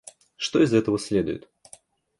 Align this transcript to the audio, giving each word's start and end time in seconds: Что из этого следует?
Что 0.35 0.63
из 0.63 0.73
этого 0.73 0.97
следует? 0.97 1.47